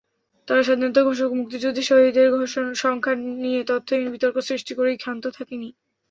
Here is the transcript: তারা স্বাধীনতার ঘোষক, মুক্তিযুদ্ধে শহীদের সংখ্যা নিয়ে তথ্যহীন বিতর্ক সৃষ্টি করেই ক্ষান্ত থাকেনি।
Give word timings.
তারা 0.47 0.61
স্বাধীনতার 0.63 1.03
ঘোষক, 1.03 1.29
মুক্তিযুদ্ধে 1.33 1.83
শহীদের 1.83 2.27
সংখ্যা 2.75 3.13
নিয়ে 3.43 3.61
তথ্যহীন 3.67 4.07
বিতর্ক 4.11 4.37
সৃষ্টি 4.41 4.73
করেই 4.75 4.97
ক্ষান্ত 4.97 5.23
থাকেনি। 5.37 5.69